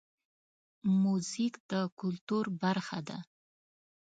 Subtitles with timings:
[1.01, 3.17] موزیک د کلتور برخه ده.